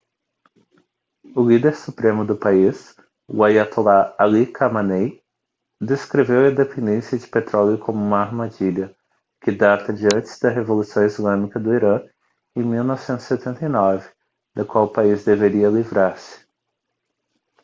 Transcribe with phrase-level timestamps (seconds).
[1.35, 2.95] o líder supremo do país
[3.27, 5.23] o aiatolá ali khamenei
[5.79, 8.95] descreveu a dependência de petróleo como uma armadilha
[9.39, 12.01] que data de antes da revolução islâmica do irã
[12.55, 14.09] em 1979
[14.55, 16.47] da qual o país deveria livrar-se